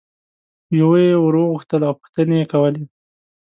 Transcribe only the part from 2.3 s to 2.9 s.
یې کولې.